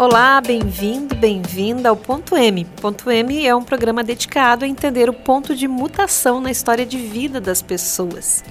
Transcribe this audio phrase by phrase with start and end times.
[0.00, 2.64] Olá, bem-vindo, bem-vinda ao Ponto M.
[2.80, 6.96] Ponto M é um programa dedicado a entender o ponto de mutação na história de
[6.96, 8.42] vida das pessoas.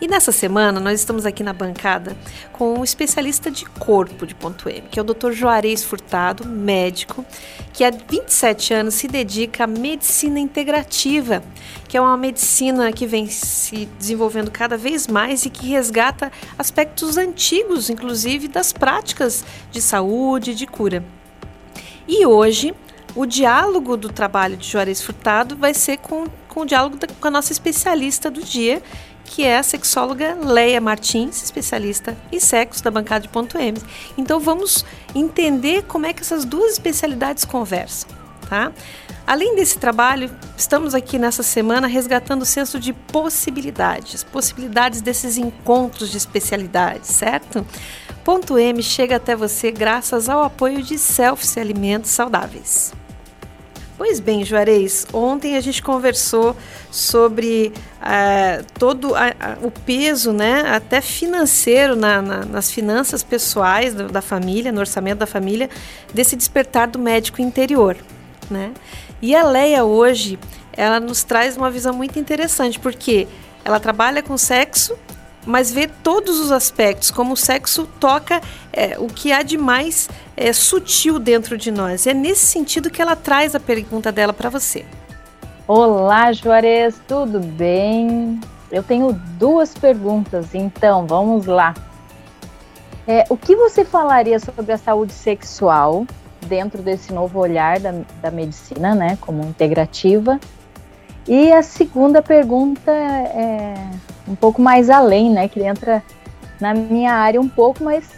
[0.00, 2.16] E nessa semana nós estamos aqui na bancada
[2.52, 5.30] com um especialista de corpo de ponto M, que é o Dr.
[5.30, 7.24] Juarez Furtado, médico,
[7.72, 11.44] que há 27 anos se dedica à medicina integrativa,
[11.88, 17.16] que é uma medicina que vem se desenvolvendo cada vez mais e que resgata aspectos
[17.16, 21.02] antigos, inclusive das práticas de saúde e de cura.
[22.06, 22.74] E hoje
[23.16, 27.26] o diálogo do trabalho de Juarez Furtado vai ser com, com o diálogo da, com
[27.26, 28.82] a nossa especialista do dia,
[29.24, 33.78] que é a sexóloga Leia Martins, especialista em sexo da bancada de ponto M.
[34.16, 38.08] Então vamos entender como é que essas duas especialidades conversam,
[38.48, 38.72] tá?
[39.28, 46.10] Além desse trabalho, estamos aqui nessa semana resgatando o senso de possibilidades, possibilidades desses encontros
[46.10, 47.62] de especialidades, certo?
[48.24, 52.94] Ponto M chega até você graças ao apoio de Selfie Alimentos Saudáveis.
[53.98, 56.56] Pois bem, Juarez, ontem a gente conversou
[56.90, 57.70] sobre
[58.00, 64.08] uh, todo a, a, o peso, né, até financeiro, na, na, nas finanças pessoais do,
[64.08, 65.68] da família, no orçamento da família,
[66.14, 67.94] desse despertar do médico interior.
[68.50, 68.72] Né?
[69.20, 70.38] E a Leia hoje,
[70.72, 73.26] ela nos traz uma visão muito interessante, porque
[73.64, 74.96] ela trabalha com sexo
[75.48, 78.38] mas vê todos os aspectos, como o sexo toca
[78.70, 82.06] é, o que há de mais é, sutil dentro de nós.
[82.06, 84.84] É nesse sentido que ela traz a pergunta dela para você.
[85.66, 88.38] Olá, Juarez, tudo bem?
[88.70, 91.74] Eu tenho duas perguntas, então vamos lá.
[93.06, 96.06] É, o que você falaria sobre a saúde sexual
[96.46, 100.38] dentro desse novo olhar da, da medicina, né, como integrativa?
[101.28, 103.74] E a segunda pergunta é
[104.26, 105.46] um pouco mais além, né?
[105.46, 106.02] Que entra
[106.58, 108.08] na minha área um pouco, mas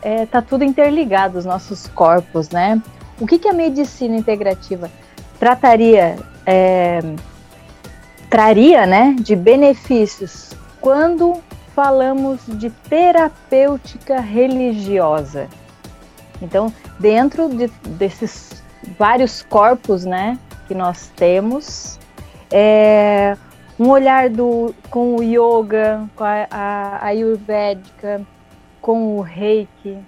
[0.00, 2.80] é, tá tudo interligado, os nossos corpos, né?
[3.20, 4.88] O que, que a medicina integrativa
[5.38, 6.16] trataria,
[6.46, 7.00] é,
[8.30, 10.50] traria, né, de benefícios
[10.80, 11.42] quando
[11.74, 15.48] falamos de terapêutica religiosa?
[16.40, 18.62] Então, dentro de, desses
[18.98, 21.98] vários corpos, né, que nós temos,
[22.50, 23.36] é,
[23.78, 28.20] um olhar do, com o yoga, com a, a, ayurvédica,
[28.80, 29.98] com o reiki,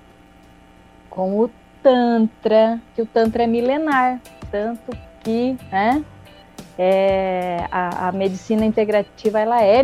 [1.09, 1.51] com o
[1.83, 6.05] tantra, que o tantra é milenar, tanto que né,
[6.79, 9.83] é, a, a, medicina integrativa ela é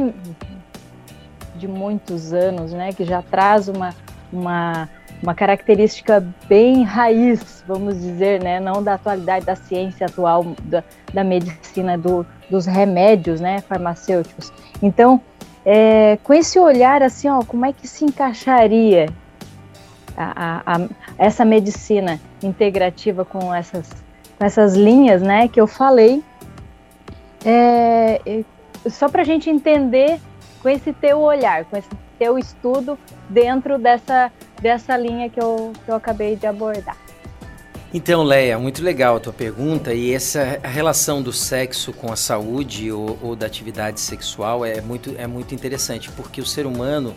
[1.57, 3.95] de muitos anos, né, que já traz uma,
[4.33, 4.89] uma
[5.23, 8.61] uma característica bem raiz, vamos dizer, né?
[8.61, 13.61] não da atualidade da ciência atual, da, da medicina, do, dos remédios né?
[13.63, 14.53] farmacêuticos.
[14.83, 15.21] Então,
[15.65, 19.09] é, com esse olhar assim, ó, como é que se encaixaria
[20.17, 23.89] a, a, a, essa medicina integrativa com essas,
[24.39, 26.23] com essas linhas né, que eu falei?
[27.45, 28.43] É,
[28.89, 30.21] só para a gente entender
[30.63, 35.91] com esse teu olhar, com esse teu estudo dentro dessa, dessa linha que eu, que
[35.91, 36.97] eu acabei de abordar.
[37.93, 42.93] Então, Leia, muito legal a tua pergunta e essa relação do sexo com a saúde
[42.93, 47.15] ou, ou da atividade sexual é muito, é muito interessante, porque o ser humano,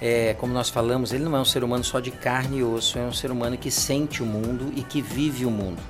[0.00, 2.98] é, como nós falamos, ele não é um ser humano só de carne e osso,
[2.98, 5.82] é um ser humano que sente o mundo e que vive o mundo.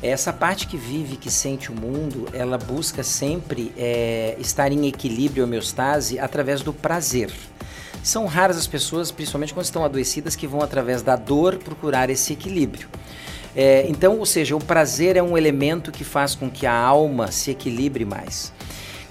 [0.00, 5.42] Essa parte que vive, que sente o mundo, ela busca sempre é, estar em equilíbrio,
[5.42, 7.32] homeostase, através do prazer.
[8.04, 12.34] São raras as pessoas, principalmente quando estão adoecidas, que vão através da dor procurar esse
[12.34, 12.86] equilíbrio.
[13.56, 17.32] É, então, ou seja, o prazer é um elemento que faz com que a alma
[17.32, 18.52] se equilibre mais.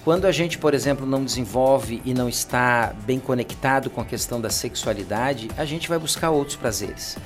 [0.04, 4.40] Quando a gente, por exemplo, não desenvolve e não está bem conectado com a questão
[4.40, 7.18] da sexualidade, a gente vai buscar outros prazeres.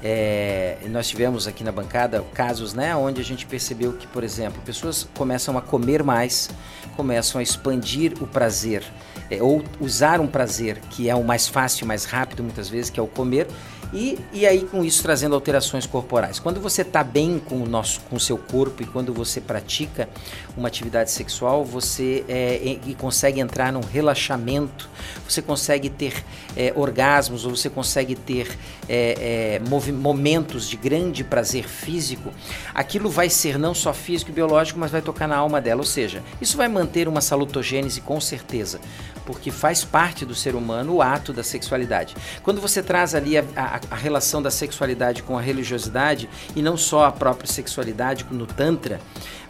[0.00, 4.62] É, nós tivemos aqui na bancada casos né, onde a gente percebeu que, por exemplo,
[4.64, 6.50] pessoas começam a comer mais,
[6.94, 8.84] começam a expandir o prazer,
[9.30, 13.00] é, ou usar um prazer que é o mais fácil, mais rápido muitas vezes, que
[13.00, 13.46] é o comer,
[13.92, 16.38] e, e aí com isso trazendo alterações corporais.
[16.38, 20.08] Quando você está bem com o nosso, com o seu corpo e quando você pratica
[20.56, 24.88] uma atividade sexual, você é, e consegue entrar num relaxamento,
[25.26, 26.24] você consegue ter
[26.56, 28.56] é, orgasmos ou você consegue ter
[28.88, 32.32] é, é momentos de grande prazer físico.
[32.74, 35.80] Aquilo vai ser não só físico e biológico, mas vai tocar na alma dela.
[35.80, 38.80] Ou seja, isso vai manter uma salutogênese com certeza
[39.26, 42.16] porque faz parte do ser humano o ato da sexualidade.
[42.42, 46.76] Quando você traz ali a, a, a relação da sexualidade com a religiosidade, e não
[46.76, 49.00] só a própria sexualidade no Tantra,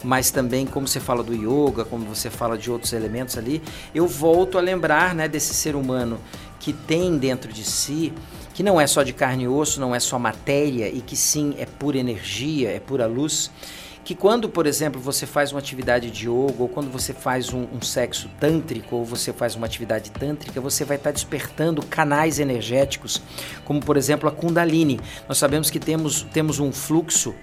[0.03, 3.61] mas também como você fala do yoga, como você fala de outros elementos ali,
[3.93, 6.19] eu volto a lembrar né, desse ser humano
[6.59, 8.11] que tem dentro de si
[8.53, 11.53] que não é só de carne e osso, não é só matéria e que sim
[11.59, 13.51] é pura energia, é pura luz
[14.07, 17.67] que quando, por exemplo, você faz uma atividade de yoga, ou quando você faz um,
[17.73, 23.21] um sexo tântrico, ou você faz uma atividade tântrica, você vai estar despertando canais energéticos,
[23.65, 24.97] como por exemplo a Kundalini.
[25.27, 27.35] Nós sabemos que temos, temos um fluxo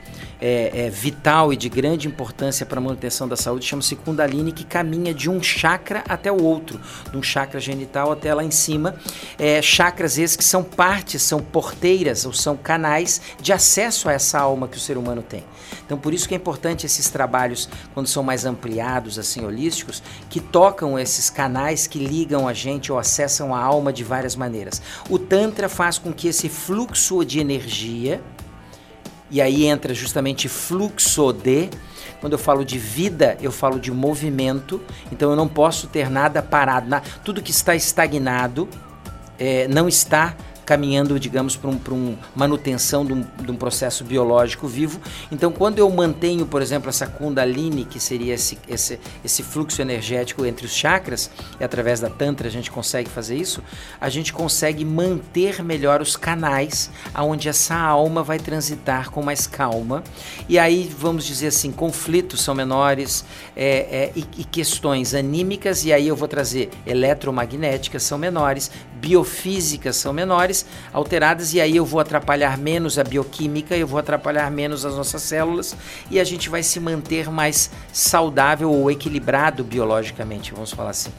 [0.46, 4.62] é, é, vital e de grande importância para a manutenção da saúde, chama-se Kundalini, que
[4.62, 6.78] caminha de um chakra até o outro,
[7.10, 8.94] de um chakra genital até lá em cima.
[9.38, 14.38] É, chakras esses que são partes, são porteiras, ou são canais de acesso a essa
[14.38, 15.42] alma que o ser humano tem.
[15.86, 20.40] Então, por isso que é importante esses trabalhos, quando são mais ampliados, assim, holísticos, que
[20.40, 24.82] tocam esses canais que ligam a gente ou acessam a alma de várias maneiras.
[25.08, 28.20] O Tantra faz com que esse fluxo de energia,
[29.34, 31.68] e aí entra justamente fluxo de,
[32.20, 36.40] quando eu falo de vida, eu falo de movimento, então eu não posso ter nada
[36.40, 36.88] parado,
[37.24, 38.68] tudo que está estagnado
[39.36, 44.66] é, não está caminhando, digamos, para um, um, manutenção de um, de um, processo biológico
[44.66, 45.00] vivo.
[45.30, 50.44] Então, quando eu mantenho, por exemplo, essa Kundalini, que seria esse, esse, esse fluxo energético
[50.44, 53.62] entre os chakras, e através da Tantra a gente consegue fazer isso,
[54.00, 60.02] a gente consegue manter melhor os canais aonde essa alma vai transitar com mais calma.
[60.48, 63.24] E aí, vamos dizer assim, conflitos são menores
[63.56, 68.70] é, é, e, e questões anímicas, e aí eu vou trazer eletromagnéticas são menores,
[69.04, 74.50] biofísicas são menores, alteradas, e aí eu vou atrapalhar menos a bioquímica, eu vou atrapalhar
[74.50, 75.76] menos as nossas células
[76.10, 81.10] e a gente vai se manter mais saudável ou equilibrado biologicamente, vamos falar assim.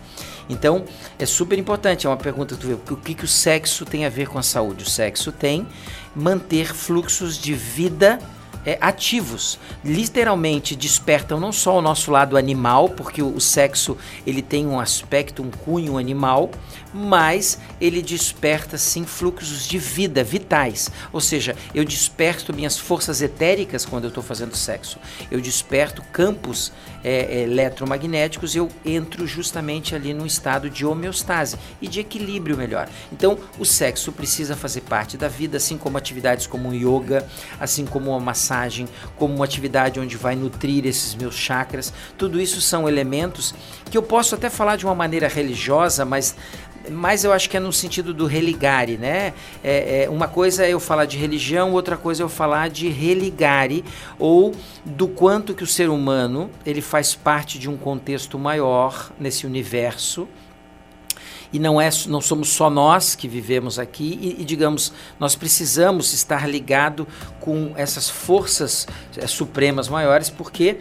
[0.50, 0.84] Então,
[1.20, 4.10] é super importante, é uma pergunta tu vê, o que, que o sexo tem a
[4.10, 4.84] ver com a saúde?
[4.84, 5.68] O sexo tem
[6.16, 8.18] manter fluxos de vida
[8.66, 9.60] é, ativos.
[9.84, 13.96] Literalmente despertam não só o nosso lado animal, porque o, o sexo
[14.26, 16.50] ele tem um aspecto, um cunho animal,
[16.96, 20.90] mas ele desperta sim fluxos de vida vitais.
[21.12, 24.98] Ou seja, eu desperto minhas forças etéricas quando eu estou fazendo sexo.
[25.30, 26.72] Eu desperto campos
[27.04, 32.90] é, é, eletromagnéticos, eu entro justamente ali num estado de homeostase e de equilíbrio melhor.
[33.12, 37.28] Então, o sexo precisa fazer parte da vida, assim como atividades como yoga,
[37.60, 38.88] assim como a massagem,
[39.18, 41.94] como uma atividade onde vai nutrir esses meus chakras.
[42.18, 43.54] Tudo isso são elementos
[43.92, 46.36] que eu posso até falar de uma maneira religiosa, mas
[46.92, 49.34] mas eu acho que é no sentido do religare, né?
[49.64, 52.90] É, é, uma coisa é eu falar de religião, outra coisa é eu falar de
[52.90, 53.84] religare,
[54.20, 54.54] ou
[54.84, 60.28] do quanto que o ser humano ele faz parte de um contexto maior nesse universo
[61.56, 66.14] e não é não somos só nós que vivemos aqui e, e digamos nós precisamos
[66.14, 67.08] estar ligado
[67.40, 70.80] com essas forças é, supremas maiores porque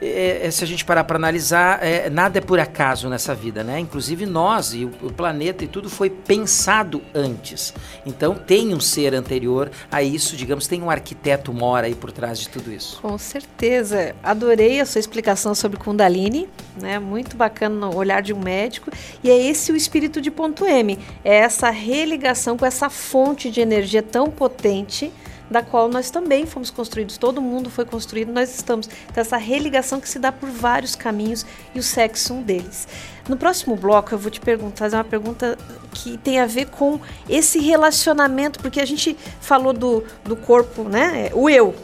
[0.00, 3.64] é, é, se a gente parar para analisar, é, nada é por acaso nessa vida,
[3.64, 3.80] né?
[3.80, 7.72] Inclusive nós e o, o, planeta e tudo foi pensado antes.
[8.04, 12.38] Então tem um ser anterior a isso, digamos, tem um arquiteto mora aí por trás
[12.38, 13.00] de tudo isso.
[13.00, 14.14] Com certeza.
[14.22, 16.48] Adorei a sua explicação sobre Kundalini,
[16.80, 16.98] né?
[16.98, 18.90] Muito bacana no olhar de um médico.
[19.22, 23.60] E é esse o espírito de ponto M, é essa religação com essa fonte de
[23.60, 25.10] energia tão potente
[25.50, 28.88] da qual nós também fomos construídos, todo mundo foi construído, nós estamos.
[29.10, 32.86] Então, essa religação que se dá por vários caminhos e o sexo um deles.
[33.28, 35.58] No próximo bloco, eu vou te perguntar, fazer uma pergunta
[35.92, 41.30] que tem a ver com esse relacionamento, porque a gente falou do, do corpo, né?
[41.34, 41.74] O eu,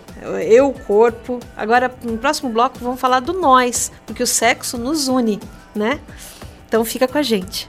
[0.47, 1.41] eu, o corpo.
[1.57, 5.41] Agora, no próximo bloco, vamos falar do nós, porque o sexo nos une,
[5.75, 5.99] né?
[6.69, 7.69] Então, fica com a gente.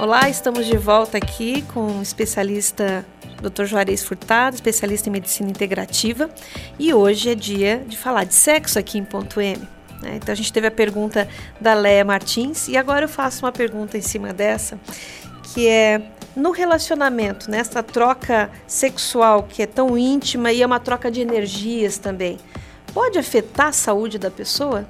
[0.00, 3.04] Olá, estamos de volta aqui com o especialista
[3.42, 3.64] Dr.
[3.64, 6.30] Juarez Furtado, especialista em medicina integrativa,
[6.78, 9.60] e hoje é dia de falar de sexo aqui em ponto M.
[10.00, 10.12] Né?
[10.16, 11.28] Então a gente teve a pergunta
[11.60, 14.80] da Leia Martins e agora eu faço uma pergunta em cima dessa,
[15.52, 16.00] que é
[16.34, 21.98] no relacionamento, nessa troca sexual que é tão íntima e é uma troca de energias
[21.98, 22.38] também
[22.94, 24.86] pode afetar a saúde da pessoa?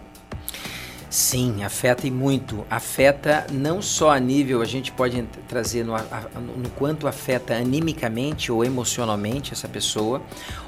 [1.10, 2.64] Sim, afeta e muito.
[2.70, 5.92] Afeta não só a nível, a gente pode trazer no,
[6.56, 10.22] no, quanto afeta animicamente ou emocionalmente essa pessoa,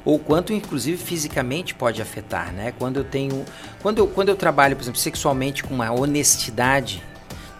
[0.05, 2.73] ou quanto inclusive fisicamente pode afetar, né?
[2.77, 3.45] Quando eu tenho,
[3.81, 7.01] quando eu, quando eu trabalho, por exemplo, sexualmente com uma honestidade,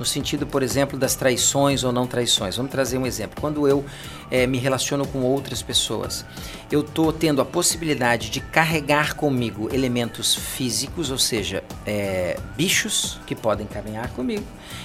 [0.03, 2.57] no sentido, por exemplo, das traições ou não traições.
[2.57, 3.41] Vamos trazer um exemplo.
[3.41, 3.85] Quando eu
[4.33, 6.25] é, me relaciono com outras pessoas,
[6.73, 13.37] eu estou tendo a possibilidade de carregar comigo elementos físicos, ou seja, é, bichos que
[13.37, 14.45] podem caminhar comigo,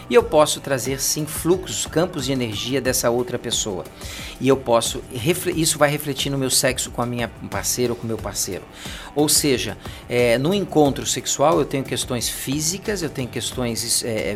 [0.09, 3.86] e eu posso trazer sim fluxos, campos de energia dessa outra pessoa.
[4.39, 5.03] E eu posso,
[5.55, 8.63] isso vai refletir no meu sexo com a minha parceira ou com o meu parceiro.
[9.15, 14.36] Ou seja, é, no encontro sexual eu tenho questões físicas, eu tenho questões é,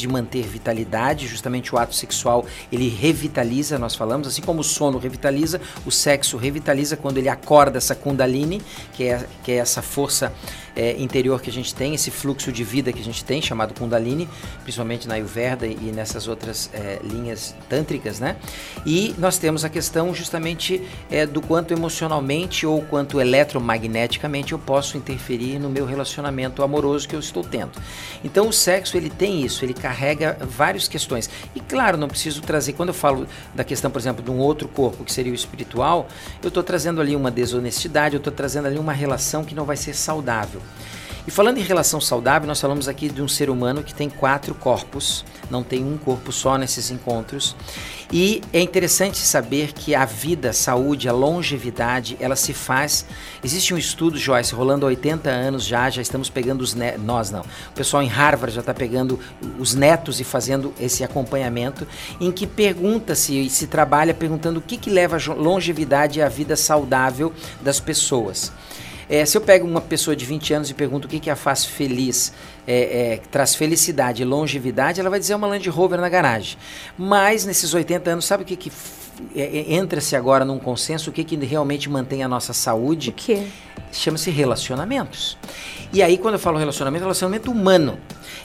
[0.00, 4.98] de manter vitalidade, justamente o ato sexual ele revitaliza, nós falamos, assim como o sono
[4.98, 8.62] revitaliza, o sexo revitaliza quando ele acorda essa kundalini,
[8.92, 10.32] que é, que é essa força
[10.78, 13.74] é, interior que a gente tem, esse fluxo de vida que a gente tem, chamado
[13.74, 14.28] Kundalini,
[14.62, 18.36] principalmente na Ayurveda e nessas outras é, linhas tântricas, né?
[18.86, 20.80] E nós temos a questão justamente
[21.10, 27.16] é, do quanto emocionalmente ou quanto eletromagneticamente eu posso interferir no meu relacionamento amoroso que
[27.16, 27.72] eu estou tendo.
[28.22, 31.28] Então o sexo ele tem isso, ele carrega várias questões.
[31.56, 34.68] E claro, não preciso trazer, quando eu falo da questão, por exemplo, de um outro
[34.68, 36.06] corpo que seria o espiritual,
[36.40, 39.76] eu estou trazendo ali uma desonestidade, eu estou trazendo ali uma relação que não vai
[39.76, 40.62] ser saudável.
[41.28, 44.54] E falando em relação saudável, nós falamos aqui de um ser humano que tem quatro
[44.54, 47.54] corpos, não tem um corpo só nesses encontros.
[48.10, 53.04] E é interessante saber que a vida, a saúde, a longevidade, ela se faz.
[53.44, 57.04] Existe um estudo, Joyce, rolando há 80 anos já, já estamos pegando os netos.
[57.04, 57.42] Nós não.
[57.42, 59.20] O pessoal em Harvard já está pegando
[59.58, 61.86] os netos e fazendo esse acompanhamento,
[62.18, 66.28] em que pergunta-se e se trabalha perguntando o que, que leva a longevidade e a
[66.30, 68.50] vida saudável das pessoas.
[69.08, 71.36] É, se eu pego uma pessoa de 20 anos e pergunto o que, que a
[71.36, 72.32] faz feliz,
[72.68, 76.58] é, é, traz felicidade e longevidade, ela vai dizer uma Land Rover na garagem.
[76.98, 78.70] Mas nesses 80 anos, sabe o que, que
[79.34, 81.08] é, é, entra-se agora num consenso?
[81.08, 83.08] O que, que realmente mantém a nossa saúde?
[83.08, 83.46] O quê?
[83.90, 85.38] Chama-se relacionamentos.
[85.90, 87.98] E aí, quando eu falo relacionamento, é relacionamento humano.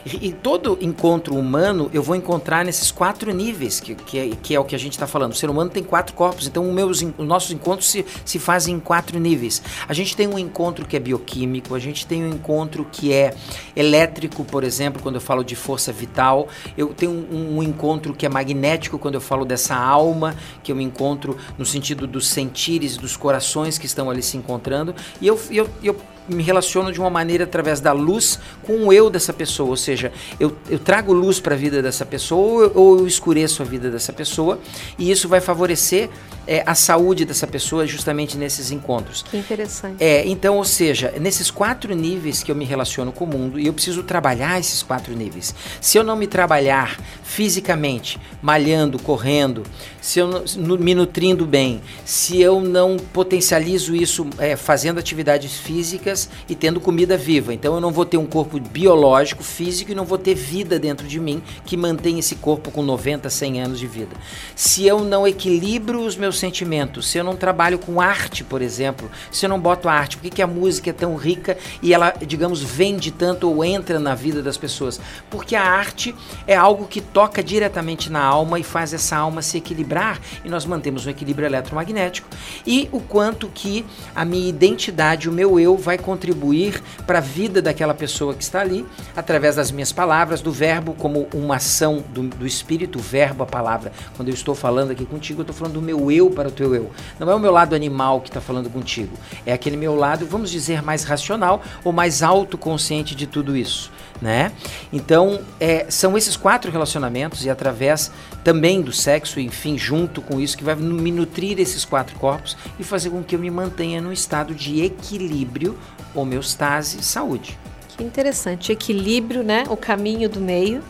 [0.06, 4.56] E, e, todo encontro humano eu vou encontrar nesses quatro níveis, que, que, é, que
[4.56, 5.32] é o que a gente está falando.
[5.32, 8.80] O ser humano tem quatro corpos, então meus, os nossos encontros se, se fazem em
[8.80, 9.62] quatro níveis.
[9.88, 13.34] A gente tem um encontro que é bioquímico, a gente tem um encontro que é
[13.75, 14.12] elétrico,
[14.43, 16.48] por exemplo, quando eu falo de força vital.
[16.77, 20.75] Eu tenho um, um encontro que é magnético, quando eu falo dessa alma, que eu
[20.75, 24.96] me encontro no sentido dos sentires, dos corações que estão ali se encontrando.
[25.22, 25.96] E eu, eu, eu
[26.27, 30.12] me relaciono de uma maneira através da luz com o eu dessa pessoa, ou seja,
[30.39, 33.91] eu, eu trago luz para a vida dessa pessoa ou, ou eu escureço a vida
[33.91, 34.60] dessa pessoa
[34.98, 36.10] e isso vai favorecer
[36.48, 39.24] é, a saúde dessa pessoa justamente nesses encontros.
[39.24, 40.04] Que interessante.
[40.04, 43.68] É, então, ou seja, nesses quatro níveis que eu me relaciono com o mundo e
[43.68, 45.54] eu preciso trabalhar esses quatro níveis.
[45.80, 49.64] Se eu não me trabalhar fisicamente, malhando, correndo,
[50.02, 56.30] se eu não, me nutrindo bem, se eu não potencializo isso é, fazendo atividades físicas
[56.48, 60.06] e tendo comida viva, então eu não vou ter um corpo biológico, físico e não
[60.06, 63.88] vou ter vida dentro de mim que mantém esse corpo com 90, 100 anos de
[63.88, 64.16] vida.
[64.56, 69.10] Se eu não equilibro os meus sentimentos, se eu não trabalho com arte, por exemplo,
[69.32, 72.13] se eu não boto arte, por que, que a música é tão rica e ela,
[72.25, 75.00] digamos, vende tanto ou entra na vida das pessoas?
[75.30, 76.16] Porque a arte
[76.48, 80.66] é algo que toca diretamente na alma e faz essa alma se equilibrar e nós
[80.66, 82.28] mantemos um equilíbrio eletromagnético
[82.66, 83.86] e o quanto que
[84.16, 88.62] a minha identidade, o meu eu vai contribuir para a vida daquela pessoa que está
[88.62, 88.86] ali
[89.16, 93.92] através das minhas palavras, do verbo como uma ação do, do espírito, verbo, a palavra.
[94.16, 96.51] Quando eu estou falando aqui contigo, eu estou falando do meu eu eu para o
[96.51, 96.89] teu eu.
[97.20, 99.18] Não é o meu lado animal que está falando contigo.
[99.46, 103.92] É aquele meu lado, vamos dizer, mais racional ou mais autoconsciente de tudo isso.
[104.22, 104.53] Né?
[104.92, 108.10] Então, é, são esses quatro relacionamentos e através
[108.42, 112.84] também do sexo, enfim, junto com isso, que vai me nutrir esses quatro corpos e
[112.86, 115.77] fazer com que eu me mantenha num estado de equilíbrio,
[116.15, 117.60] homeostase e saúde.
[117.98, 119.65] Que interessante, equilíbrio, né?
[119.70, 120.82] O caminho do meio.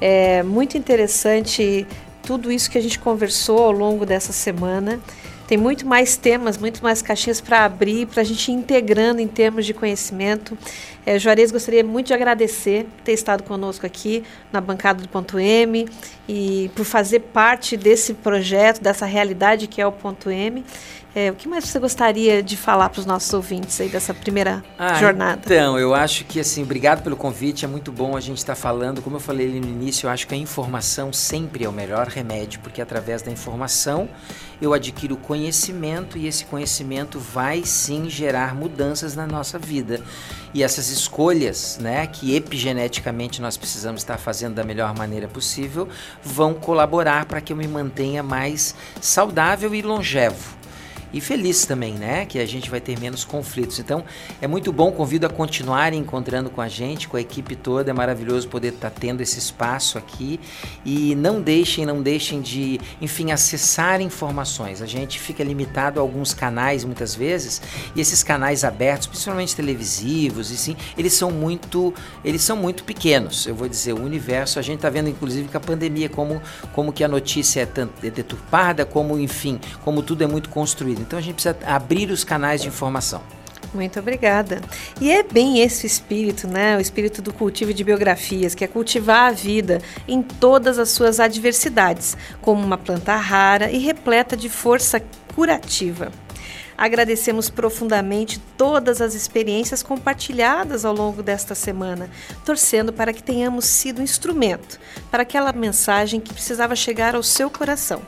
[0.00, 0.38] É.
[0.38, 1.86] é muito interessante
[2.22, 5.00] tudo isso que a gente conversou ao longo dessa semana.
[5.46, 9.28] Tem muito mais temas, muito mais caixinhas para abrir, para a gente ir integrando em
[9.28, 10.56] termos de conhecimento.
[11.04, 15.38] É, Juarez, gostaria muito de agradecer por ter estado conosco aqui na bancada do Ponto
[15.38, 15.86] M
[16.28, 20.64] e por fazer parte desse projeto, dessa realidade que é o Ponto M.
[21.14, 24.64] É, o que mais você gostaria de falar para os nossos ouvintes aí dessa primeira
[24.78, 25.42] ah, jornada?
[25.44, 28.60] Então, eu acho que assim, obrigado pelo convite, é muito bom a gente estar tá
[28.60, 29.02] falando.
[29.02, 32.08] Como eu falei ali no início, eu acho que a informação sempre é o melhor
[32.08, 34.08] remédio, porque através da informação
[34.60, 40.00] eu adquiro conhecimento e esse conhecimento vai sim gerar mudanças na nossa vida.
[40.54, 45.88] E essas escolhas, né, que epigeneticamente nós precisamos estar fazendo da melhor maneira possível,
[46.22, 50.61] vão colaborar para que eu me mantenha mais saudável e longevo
[51.12, 52.24] e feliz também, né?
[52.26, 53.78] Que a gente vai ter menos conflitos.
[53.78, 54.04] Então
[54.40, 57.90] é muito bom, convido a continuarem encontrando com a gente, com a equipe toda.
[57.90, 60.40] É maravilhoso poder estar tá tendo esse espaço aqui
[60.84, 64.80] e não deixem, não deixem de, enfim, acessar informações.
[64.80, 67.60] A gente fica limitado a alguns canais muitas vezes
[67.94, 71.92] e esses canais abertos, principalmente televisivos, e sim, eles são muito,
[72.24, 73.46] eles são muito pequenos.
[73.46, 76.40] Eu vou dizer, o universo a gente está vendo inclusive com a pandemia como
[76.72, 81.01] como que a notícia é, é deturpada, como enfim, como tudo é muito construído.
[81.02, 83.20] Então a gente precisa abrir os canais de informação.
[83.74, 84.60] Muito obrigada.
[85.00, 86.76] E é bem esse espírito, né?
[86.76, 91.18] O espírito do cultivo de biografias, que é cultivar a vida em todas as suas
[91.18, 95.02] adversidades, como uma planta rara e repleta de força
[95.34, 96.12] curativa.
[96.82, 102.10] Agradecemos profundamente todas as experiências compartilhadas ao longo desta semana,
[102.44, 108.02] torcendo para que tenhamos sido instrumento para aquela mensagem que precisava chegar ao seu coração.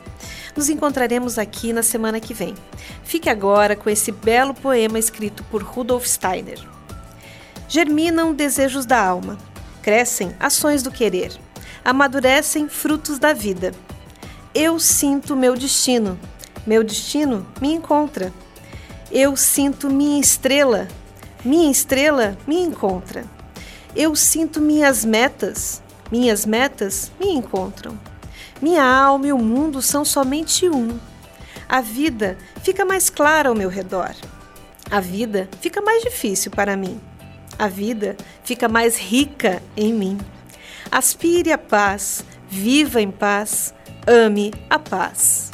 [0.57, 2.53] Nos encontraremos aqui na semana que vem.
[3.05, 6.59] Fique agora com esse belo poema escrito por Rudolf Steiner.
[7.69, 9.37] Germinam desejos da alma,
[9.81, 11.31] crescem ações do querer,
[11.81, 13.71] amadurecem frutos da vida.
[14.53, 16.19] Eu sinto meu destino,
[16.67, 18.33] meu destino me encontra.
[19.17, 20.89] Eu sinto minha estrela,
[21.45, 23.23] minha estrela me encontra.
[23.95, 27.97] Eu sinto minhas metas, minhas metas me encontram.
[28.61, 30.99] Minha alma e o mundo são somente um.
[31.69, 34.13] A vida fica mais clara ao meu redor.
[34.91, 36.99] A vida fica mais difícil para mim.
[37.57, 40.17] A vida fica mais rica em mim.
[40.91, 43.73] Aspire a paz, viva em paz,
[44.05, 45.53] ame a paz.